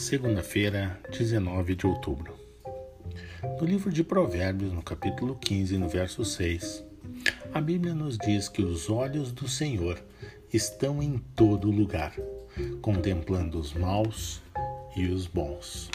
Segunda-feira, 0.00 0.98
19 1.10 1.76
de 1.76 1.86
outubro. 1.86 2.34
No 3.60 3.66
livro 3.66 3.92
de 3.92 4.02
Provérbios, 4.02 4.72
no 4.72 4.82
capítulo 4.82 5.36
15, 5.36 5.76
no 5.76 5.90
verso 5.90 6.24
6, 6.24 6.82
a 7.52 7.60
Bíblia 7.60 7.94
nos 7.94 8.16
diz 8.16 8.48
que 8.48 8.62
os 8.62 8.88
olhos 8.88 9.30
do 9.30 9.46
Senhor 9.46 10.02
estão 10.50 11.02
em 11.02 11.18
todo 11.36 11.70
lugar, 11.70 12.16
contemplando 12.80 13.58
os 13.58 13.74
maus 13.74 14.40
e 14.96 15.06
os 15.06 15.26
bons. 15.26 15.90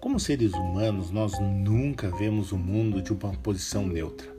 Como 0.00 0.18
seres 0.18 0.54
humanos, 0.54 1.10
nós 1.10 1.38
nunca 1.38 2.08
vemos 2.08 2.50
o 2.50 2.56
mundo 2.56 3.02
de 3.02 3.12
uma 3.12 3.34
posição 3.34 3.86
neutra. 3.86 4.34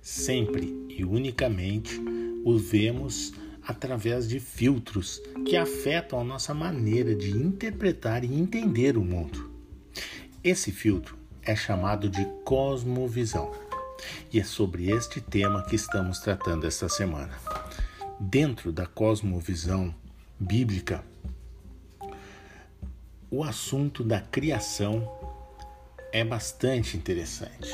Sempre 0.00 0.86
e 0.88 1.04
unicamente 1.04 2.00
o 2.46 2.56
vemos 2.56 3.34
através 3.68 4.26
de 4.26 4.40
filtros 4.40 5.20
que 5.44 5.54
afetam 5.54 6.18
a 6.18 6.24
nossa 6.24 6.54
maneira 6.54 7.14
de 7.14 7.30
interpretar 7.30 8.24
e 8.24 8.34
entender 8.34 8.96
o 8.96 9.04
mundo. 9.04 9.50
Esse 10.42 10.72
filtro 10.72 11.18
é 11.42 11.54
chamado 11.54 12.08
de 12.08 12.24
cosmovisão. 12.44 13.52
E 14.32 14.40
é 14.40 14.44
sobre 14.44 14.90
este 14.90 15.20
tema 15.20 15.62
que 15.64 15.76
estamos 15.76 16.18
tratando 16.20 16.66
esta 16.66 16.88
semana. 16.88 17.38
Dentro 18.18 18.72
da 18.72 18.86
cosmovisão 18.86 19.94
bíblica, 20.40 21.04
o 23.30 23.44
assunto 23.44 24.02
da 24.02 24.20
criação 24.20 25.06
é 26.10 26.24
bastante 26.24 26.96
interessante. 26.96 27.70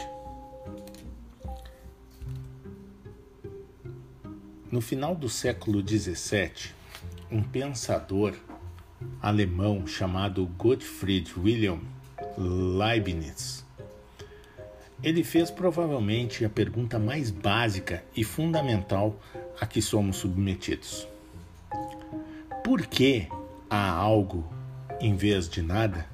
No 4.71 4.81
final 4.81 5.15
do 5.15 5.29
século 5.29 5.87
XVII, 5.87 6.73
um 7.31 7.43
pensador 7.43 8.35
alemão 9.21 9.87
chamado 9.87 10.47
Gottfried 10.47 11.33
Wilhelm 11.39 11.81
Leibniz, 12.39 13.65
ele 15.03 15.23
fez 15.23 15.51
provavelmente 15.51 16.45
a 16.45 16.49
pergunta 16.49 16.99
mais 16.99 17.31
básica 17.31 18.03
e 18.17 18.25
fundamental 18.25 19.21
a 19.61 19.67
que 19.67 19.83
somos 19.83 20.17
submetidos. 20.17 21.07
Por 22.65 22.87
que 22.87 23.29
há 23.69 23.91
algo 23.91 24.51
em 24.99 25.15
vez 25.15 25.49
de 25.49 25.61
nada? 25.61 26.07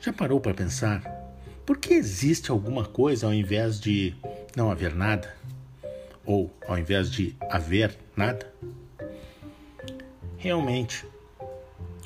Já 0.00 0.12
parou 0.12 0.40
para 0.40 0.52
pensar? 0.52 1.00
Por 1.64 1.78
que 1.78 1.94
existe 1.94 2.50
alguma 2.50 2.84
coisa 2.84 3.26
ao 3.26 3.32
invés 3.32 3.78
de 3.78 4.14
não 4.56 4.68
haver 4.68 4.94
nada? 4.94 5.32
Ou 6.24 6.50
ao 6.66 6.78
invés 6.78 7.10
de 7.10 7.36
haver 7.50 7.96
nada? 8.16 8.52
Realmente, 10.36 11.04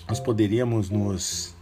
nós 0.09 0.21
poderíamos 0.21 0.91
nos 0.91 1.55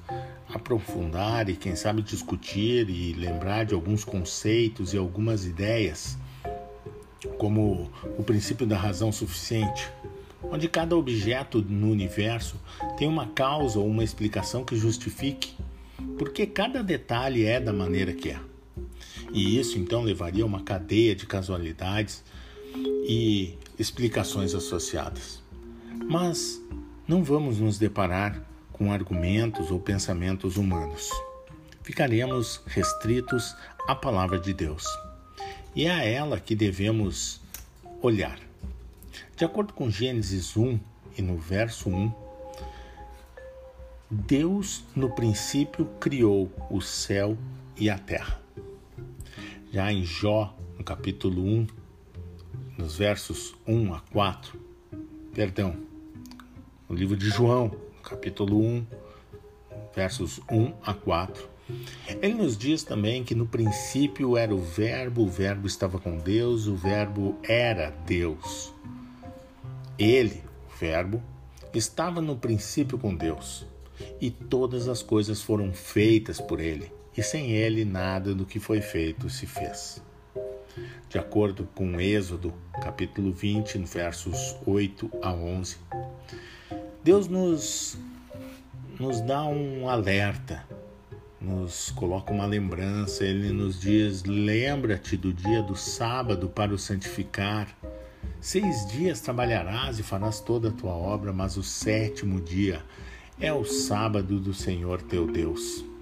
aprofundar 0.53 1.49
e, 1.49 1.57
quem 1.57 1.75
sabe, 1.75 2.03
discutir 2.03 2.89
e 2.89 3.13
lembrar 3.13 3.65
de 3.65 3.75
alguns 3.75 4.05
conceitos 4.05 4.93
e 4.93 4.99
algumas 4.99 5.45
ideias, 5.45 6.19
como 7.39 7.91
o 8.19 8.23
princípio 8.23 8.67
da 8.67 8.77
razão 8.77 9.11
suficiente, 9.11 9.91
onde 10.43 10.69
cada 10.69 10.97
objeto 10.97 11.61
no 11.63 11.91
universo 11.91 12.61
tem 12.97 13.09
uma 13.09 13.27
causa 13.29 13.79
ou 13.79 13.87
uma 13.87 14.05
explicação 14.05 14.65
que 14.65 14.77
justifique 14.77 15.57
porque 16.19 16.47
cada 16.47 16.83
detalhe 16.83 17.45
é 17.45 17.61
da 17.61 17.73
maneira 17.73 18.13
que 18.13 18.31
é. 18.31 18.39
E 19.33 19.59
isso 19.59 19.79
então 19.79 20.03
levaria 20.03 20.45
a 20.45 20.47
uma 20.47 20.63
cadeia 20.63 21.15
de 21.15 21.27
casualidades 21.27 22.25
e 23.07 23.59
explicações 23.79 24.55
associadas. 24.55 25.43
Mas 26.07 26.61
não 27.07 27.23
vamos 27.23 27.59
nos 27.59 27.79
deparar 27.79 28.43
com 28.73 28.93
argumentos 28.93 29.71
ou 29.71 29.79
pensamentos 29.79 30.57
humanos. 30.57 31.11
Ficaremos 31.83 32.63
restritos 32.67 33.55
à 33.87 33.95
palavra 33.95 34.39
de 34.39 34.55
Deus. 34.55 34.85
E 35.77 35.85
é 35.85 35.91
a 35.91 36.05
ela 36.05 36.41
que 36.41 36.57
devemos 36.57 37.41
olhar. 38.01 38.39
De 39.37 39.45
acordo 39.45 39.73
com 39.73 39.91
Gênesis 39.91 40.57
1 40.57 40.79
e 41.19 41.23
no 41.23 41.37
verso 41.37 41.91
1, 41.91 42.13
Deus 44.11 44.85
no 44.95 45.11
princípio 45.11 45.87
criou 46.01 46.51
o 46.71 46.81
céu 46.81 47.37
e 47.77 47.91
a 47.91 47.99
terra. 47.99 48.41
Já 49.73 49.93
em 49.93 50.05
Jó, 50.05 50.57
no 50.79 50.85
capítulo 50.85 51.43
1, 51.43 51.67
nos 52.77 52.97
versos 52.97 53.55
1 53.67 53.95
a 53.95 54.01
4, 54.13 54.59
perdão, 55.33 55.77
no 56.89 56.97
livro 56.97 57.17
de 57.17 57.29
João, 57.31 57.71
capítulo 58.03 58.61
1, 58.61 58.87
versos 59.95 60.41
1 60.51 60.73
a 60.83 60.93
4, 60.93 61.49
ele 62.21 62.35
nos 62.35 62.59
diz 62.59 62.83
também 62.83 63.23
que 63.23 63.35
no 63.35 63.47
princípio 63.47 64.37
era 64.37 64.53
o 64.55 64.59
Verbo, 64.59 65.23
o 65.23 65.29
Verbo 65.29 65.67
estava 65.67 65.99
com 65.99 66.19
Deus, 66.19 66.67
o 66.67 66.75
Verbo 66.75 67.39
era 67.45 67.91
Deus. 68.05 68.75
Ele, 69.97 70.43
o 70.69 70.77
Verbo, 70.77 71.23
estava 71.73 72.21
no 72.21 72.37
princípio 72.37 72.99
com 72.99 73.15
Deus, 73.15 73.65
e 74.21 74.31
todas 74.31 74.89
as 74.89 75.01
coisas 75.01 75.41
foram 75.41 75.73
feitas 75.73 76.41
por 76.41 76.61
ele, 76.61 76.93
e 77.17 77.23
sem 77.23 77.53
ele 77.53 77.85
nada 77.85 78.35
do 78.35 78.45
que 78.45 78.59
foi 78.59 78.81
feito 78.81 79.31
se 79.31 79.47
fez 79.47 80.03
de 81.15 81.19
acordo 81.21 81.69
com 81.77 82.01
Êxodo, 82.01 82.53
capítulo 82.83 83.33
20, 83.33 83.79
versos 83.85 84.57
8 84.67 85.09
a 85.23 85.33
11. 85.33 85.77
Deus 87.05 87.29
nos, 87.29 87.97
nos 88.99 89.21
dá 89.21 89.45
um 89.45 89.89
alerta, 89.89 90.67
nos 91.41 91.93
coloca 91.93 92.33
uma 92.33 92.47
lembrança, 92.47 93.25
ele 93.25 93.53
nos 93.53 93.81
diz: 93.81 94.25
lembra-te 94.25 95.17
do 95.17 95.33
dia 95.33 95.63
do 95.63 95.77
sábado 95.77 96.49
para 96.49 96.75
o 96.75 96.79
santificar. 96.79 97.69
Seis 98.41 98.85
dias 98.89 99.21
trabalharás 99.21 100.01
e 100.01 100.03
farás 100.03 100.41
toda 100.41 100.71
a 100.71 100.73
tua 100.73 100.95
obra, 100.95 101.33
mas 101.33 101.57
o 101.57 101.63
sétimo 101.63 102.41
dia 102.41 102.83
é 103.39 103.53
o 103.53 103.65
sábado 103.65 104.41
do 104.41 104.53
Senhor 104.53 105.01
teu 105.01 105.29
Deus. 105.29 105.94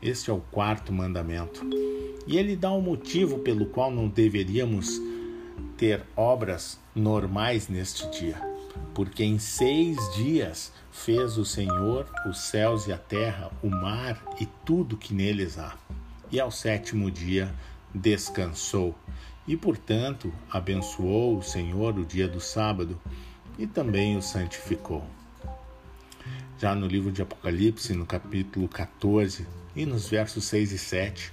Este 0.00 0.30
é 0.30 0.32
o 0.32 0.40
quarto 0.52 0.92
mandamento. 0.92 1.66
E 2.24 2.38
ele 2.38 2.54
dá 2.54 2.70
um 2.70 2.80
motivo 2.80 3.40
pelo 3.40 3.66
qual 3.66 3.90
não 3.90 4.06
deveríamos 4.06 5.00
ter 5.76 6.04
obras 6.14 6.78
normais 6.94 7.68
neste 7.68 8.08
dia. 8.10 8.36
Porque 8.94 9.24
em 9.24 9.40
seis 9.40 9.96
dias 10.14 10.72
fez 10.92 11.36
o 11.36 11.44
Senhor 11.44 12.06
os 12.28 12.38
céus 12.38 12.86
e 12.86 12.92
a 12.92 12.98
terra, 12.98 13.50
o 13.60 13.68
mar 13.68 14.22
e 14.40 14.46
tudo 14.64 14.96
que 14.96 15.12
neles 15.12 15.58
há. 15.58 15.76
E 16.30 16.38
ao 16.38 16.50
sétimo 16.52 17.10
dia 17.10 17.52
descansou. 17.92 18.94
E, 19.48 19.56
portanto, 19.56 20.32
abençoou 20.48 21.38
o 21.38 21.42
Senhor 21.42 21.98
o 21.98 22.04
dia 22.04 22.28
do 22.28 22.40
sábado 22.40 23.00
e 23.58 23.66
também 23.66 24.16
o 24.16 24.22
santificou. 24.22 25.04
Já 26.58 26.74
no 26.74 26.86
livro 26.86 27.10
de 27.10 27.22
Apocalipse, 27.22 27.94
no 27.94 28.06
capítulo 28.06 28.68
14 28.68 29.46
e 29.78 29.86
nos 29.86 30.08
versos 30.08 30.44
6 30.46 30.72
e 30.72 30.78
7, 30.78 31.32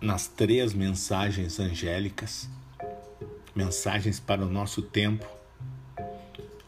nas 0.00 0.26
três 0.26 0.72
mensagens 0.72 1.60
angélicas, 1.60 2.48
mensagens 3.54 4.18
para 4.18 4.42
o 4.42 4.48
nosso 4.48 4.80
tempo. 4.80 5.26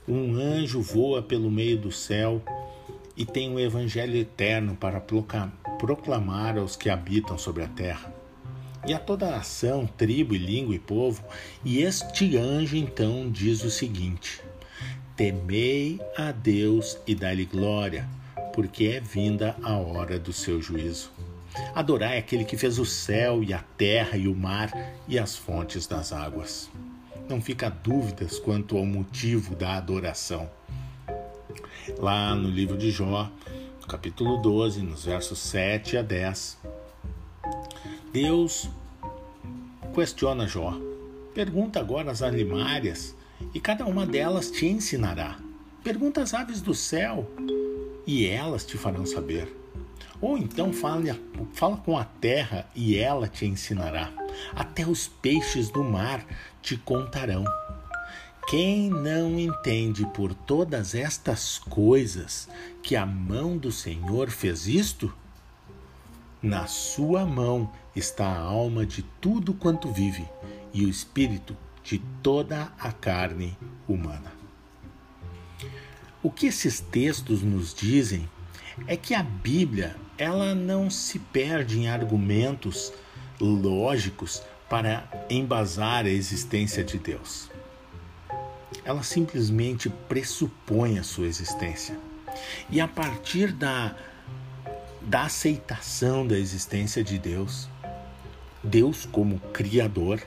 Um 0.07 0.35
anjo 0.35 0.83
voa 0.83 1.23
pelo 1.23 1.51
meio 1.51 1.79
do 1.79 1.91
céu 1.91 2.43
e 3.17 3.25
tem 3.25 3.51
o 3.51 3.59
evangelho 3.59 4.15
eterno 4.15 4.77
para 4.77 5.01
proclamar 5.01 6.59
aos 6.59 6.77
que 6.77 6.91
habitam 6.91 7.39
sobre 7.39 7.65
a 7.65 7.69
terra. 7.69 8.13
E 8.87 8.93
a 8.93 8.99
toda 8.99 9.27
a 9.27 9.31
nação, 9.31 9.87
tribo, 9.87 10.35
e 10.35 10.39
língua 10.39 10.75
e 10.75 10.79
povo, 10.79 11.25
e 11.65 11.81
este 11.81 12.37
anjo 12.37 12.77
então 12.77 13.31
diz 13.31 13.65
o 13.65 13.71
seguinte: 13.71 14.43
Temei 15.17 15.99
a 16.15 16.31
Deus 16.31 16.99
e 17.07 17.15
dai-lhe 17.15 17.47
glória, 17.47 18.07
porque 18.53 18.85
é 18.87 19.01
vinda 19.01 19.57
a 19.63 19.77
hora 19.77 20.19
do 20.19 20.33
seu 20.33 20.61
juízo. 20.61 21.11
Adorai 21.75 22.19
aquele 22.19 22.45
que 22.45 22.57
fez 22.57 22.79
o 22.79 22.85
céu 22.85 23.43
e 23.43 23.53
a 23.53 23.63
terra 23.77 24.17
e 24.17 24.27
o 24.29 24.35
mar 24.35 24.71
e 25.07 25.19
as 25.19 25.37
fontes 25.37 25.87
das 25.87 26.13
águas. 26.13 26.71
Não 27.29 27.41
fica 27.41 27.71
dúvidas 27.71 28.39
quanto 28.39 28.77
ao 28.77 28.85
motivo 28.85 29.55
da 29.55 29.77
adoração. 29.77 30.51
Lá 31.99 32.35
no 32.35 32.49
livro 32.49 32.77
de 32.77 32.91
Jó, 32.91 33.31
capítulo 33.89 34.39
12, 34.39 34.83
nos 34.83 35.05
versos 35.05 35.39
7 35.39 35.99
a 35.99 36.03
10, 36.03 36.59
Deus 38.13 38.69
questiona 39.95 40.47
Jó. 40.47 40.79
Pergunta 41.35 41.81
agora 41.81 42.11
às 42.11 42.23
animárias, 42.23 43.15
e 43.55 43.61
cada 43.61 43.85
uma 43.87 44.07
delas 44.07 44.51
te 44.51 44.67
ensinará. 44.67 45.39
Pergunta 45.83 46.23
às 46.23 46.33
aves 46.33 46.61
do 46.61 46.75
céu, 46.75 47.29
e 48.13 48.27
elas 48.27 48.67
te 48.67 48.77
farão 48.77 49.07
saber. 49.07 49.57
Ou 50.21 50.37
então 50.37 50.71
fale, 50.71 51.11
fala 51.55 51.79
com 51.79 51.97
a 51.97 52.05
terra 52.05 52.69
e 52.77 52.95
ela 52.95 53.27
te 53.27 53.47
ensinará. 53.47 54.13
Até 54.55 54.87
os 54.87 55.09
peixes 55.09 55.71
do 55.71 55.83
mar 55.83 56.23
te 56.61 56.77
contarão. 56.77 57.43
Quem 58.47 58.91
não 58.91 59.39
entende 59.39 60.05
por 60.09 60.35
todas 60.35 60.95
estas 60.95 61.59
coisas 61.59 62.49
que 62.83 62.95
a 62.95 63.07
mão 63.07 63.57
do 63.57 63.73
Senhor 63.73 64.29
fez 64.29 64.67
isto? 64.67 65.13
Na 66.43 66.67
sua 66.67 67.25
mão 67.25 67.73
está 67.97 68.27
a 68.27 68.41
alma 68.41 68.85
de 68.85 69.03
tudo 69.23 69.55
quanto 69.55 69.91
vive 69.91 70.29
e 70.75 70.85
o 70.85 70.89
espírito 70.89 71.57
de 71.83 71.99
toda 72.23 72.71
a 72.79 72.93
carne 72.93 73.57
humana. 73.89 74.42
O 76.23 76.31
que 76.31 76.47
esses 76.47 76.79
textos 76.79 77.43
nos 77.43 77.75
dizem 77.75 78.29
é 78.87 78.97
que 78.97 79.13
a 79.13 79.25
Bíblia 79.25 79.97
ela 80.17 80.55
não 80.55 80.89
se 80.89 81.19
perde 81.19 81.81
em 81.81 81.89
argumentos 81.89 82.93
lógicos 83.41 84.41
para 84.71 85.09
embasar 85.29 86.07
a 86.07 86.11
existência 86.11 86.85
de 86.85 86.97
Deus. 86.97 87.51
Ela 88.85 89.03
simplesmente 89.03 89.91
pressupõe 90.09 90.99
a 90.99 91.03
sua 91.03 91.27
existência. 91.27 91.99
E 92.71 92.81
a 92.81 92.87
partir 92.87 93.53
da, 93.53 93.97
da 95.03 95.25
aceitação 95.25 96.25
da 96.25 96.39
existência 96.39 97.03
de 97.03 97.19
Deus, 97.19 97.69
Deus 98.63 99.07
como 99.07 99.41
Criador, 99.53 100.23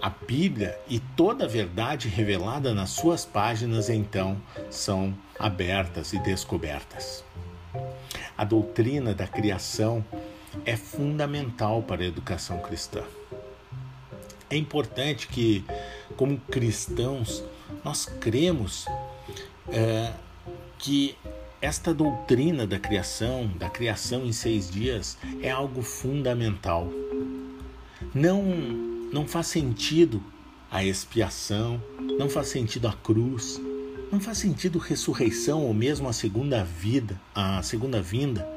a 0.00 0.08
Bíblia 0.08 0.78
e 0.88 0.98
toda 0.98 1.44
a 1.44 1.48
verdade 1.48 2.08
revelada 2.08 2.72
nas 2.72 2.90
suas 2.90 3.24
páginas 3.24 3.90
então 3.90 4.40
são 4.70 5.14
abertas 5.38 6.12
e 6.12 6.18
descobertas. 6.18 7.24
A 8.36 8.44
doutrina 8.44 9.14
da 9.14 9.26
criação 9.26 10.04
é 10.64 10.76
fundamental 10.76 11.82
para 11.82 12.02
a 12.02 12.06
educação 12.06 12.58
cristã. 12.58 13.02
É 14.48 14.56
importante 14.56 15.28
que, 15.28 15.64
como 16.16 16.38
cristãos, 16.38 17.44
nós 17.84 18.06
cremos 18.06 18.86
é, 19.68 20.12
que 20.78 21.16
esta 21.60 21.92
doutrina 21.92 22.66
da 22.66 22.78
criação, 22.78 23.46
da 23.46 23.68
criação 23.68 24.24
em 24.24 24.32
seis 24.32 24.70
dias, 24.70 25.18
é 25.42 25.50
algo 25.50 25.82
fundamental. 25.82 26.88
Não 28.14 28.89
não 29.12 29.26
faz 29.26 29.48
sentido 29.48 30.22
a 30.70 30.84
expiação, 30.84 31.82
não 32.18 32.28
faz 32.28 32.48
sentido 32.48 32.86
a 32.86 32.92
cruz, 32.92 33.60
não 34.10 34.20
faz 34.20 34.38
sentido 34.38 34.78
ressurreição 34.78 35.64
ou 35.64 35.74
mesmo 35.74 36.08
a 36.08 36.12
segunda 36.12 36.64
vida, 36.64 37.20
a 37.34 37.62
segunda 37.62 38.00
vinda, 38.00 38.48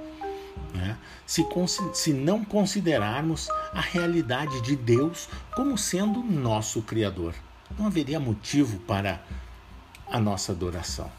né? 0.73 0.97
se, 1.25 1.45
se 1.93 2.13
não 2.13 2.43
considerarmos 2.43 3.49
a 3.71 3.81
realidade 3.81 4.61
de 4.61 4.75
Deus 4.75 5.27
como 5.55 5.77
sendo 5.77 6.23
nosso 6.23 6.81
Criador. 6.81 7.33
Não 7.77 7.87
haveria 7.87 8.19
motivo 8.19 8.79
para 8.81 9.23
a 10.07 10.19
nossa 10.19 10.51
adoração. 10.51 11.09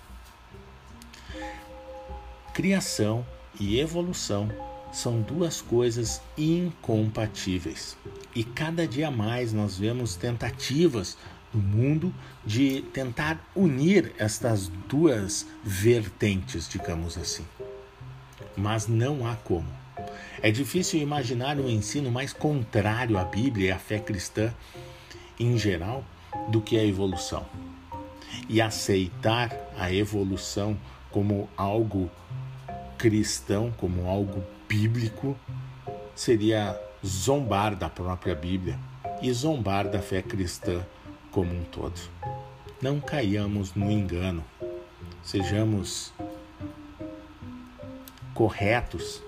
Criação 2.52 3.26
e 3.58 3.80
evolução 3.80 4.48
são 4.94 5.20
duas 5.20 5.60
coisas 5.60 6.22
incompatíveis. 6.38 7.96
E 8.34 8.44
cada 8.44 8.86
dia 8.86 9.10
mais 9.10 9.52
nós 9.52 9.76
vemos 9.76 10.14
tentativas 10.14 11.18
no 11.52 11.60
mundo 11.60 12.14
de 12.46 12.82
tentar 12.92 13.44
unir 13.56 14.12
estas 14.18 14.68
duas 14.88 15.46
vertentes, 15.64 16.68
digamos 16.68 17.18
assim. 17.18 17.44
Mas 18.56 18.86
não 18.86 19.26
há 19.26 19.34
como. 19.34 19.68
É 20.40 20.50
difícil 20.52 21.00
imaginar 21.00 21.58
um 21.58 21.68
ensino 21.68 22.10
mais 22.10 22.32
contrário 22.32 23.18
à 23.18 23.24
Bíblia 23.24 23.68
e 23.68 23.72
à 23.72 23.78
fé 23.78 23.98
cristã 23.98 24.54
em 25.38 25.58
geral 25.58 26.04
do 26.48 26.60
que 26.60 26.78
a 26.78 26.84
evolução. 26.84 27.44
E 28.48 28.60
aceitar 28.60 29.50
a 29.76 29.92
evolução 29.92 30.76
como 31.10 31.48
algo 31.56 32.08
cristão, 32.96 33.72
como 33.76 34.08
algo 34.08 34.42
bíblico 34.74 35.36
seria 36.16 36.76
zombar 37.06 37.76
da 37.76 37.88
própria 37.88 38.34
Bíblia 38.34 38.76
e 39.22 39.32
zombar 39.32 39.88
da 39.88 40.00
fé 40.02 40.20
cristã 40.20 40.84
como 41.30 41.54
um 41.54 41.62
todo. 41.62 41.94
Não 42.82 43.00
caiamos 43.00 43.72
no 43.76 43.88
engano, 43.88 44.44
sejamos 45.22 46.12
corretos, 48.34 49.22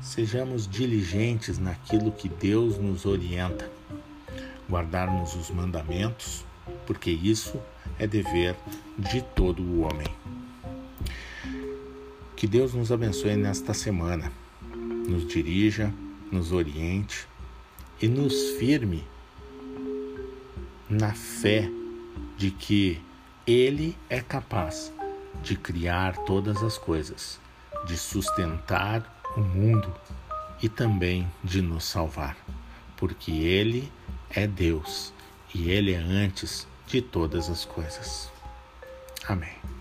sejamos 0.00 0.66
diligentes 0.66 1.58
naquilo 1.58 2.10
que 2.10 2.30
Deus 2.30 2.78
nos 2.78 3.04
orienta, 3.04 3.70
guardarmos 4.70 5.34
os 5.34 5.50
mandamentos, 5.50 6.46
porque 6.86 7.10
isso 7.10 7.60
é 7.98 8.06
dever 8.06 8.56
de 8.98 9.20
todo 9.20 9.62
o 9.62 9.80
homem. 9.82 10.08
Que 12.34 12.46
Deus 12.46 12.72
nos 12.72 12.90
abençoe 12.90 13.36
nesta 13.36 13.74
semana 13.74 14.32
nos 15.08 15.26
dirija, 15.26 15.92
nos 16.30 16.52
oriente 16.52 17.26
e 18.00 18.06
nos 18.06 18.50
firme 18.58 19.02
na 20.88 21.12
fé 21.12 21.68
de 22.36 22.50
que 22.50 23.00
Ele 23.46 23.96
é 24.10 24.20
capaz 24.20 24.92
de 25.42 25.56
criar 25.56 26.16
todas 26.18 26.62
as 26.62 26.76
coisas, 26.76 27.40
de 27.86 27.96
sustentar 27.96 29.20
o 29.34 29.40
mundo 29.40 29.92
e 30.62 30.68
também 30.68 31.28
de 31.42 31.62
nos 31.62 31.84
salvar, 31.84 32.36
porque 32.96 33.32
Ele 33.32 33.90
é 34.30 34.46
Deus 34.46 35.12
e 35.54 35.70
Ele 35.70 35.92
é 35.92 35.98
antes 35.98 36.66
de 36.86 37.00
todas 37.00 37.48
as 37.48 37.64
coisas. 37.64 38.30
Amém. 39.26 39.77